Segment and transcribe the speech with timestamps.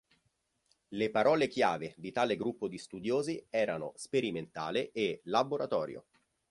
[0.87, 6.05] Le parole-chiave di tale gruppo di studiosi erano "sperimentale" e "laboratorio".